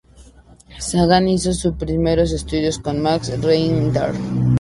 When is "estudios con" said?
2.31-3.03